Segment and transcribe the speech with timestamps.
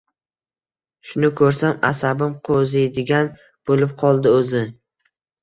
[1.09, 3.31] Shuni ko`rsam, asabim qo`ziydigan
[3.71, 4.65] bo`lib qoldi o`zi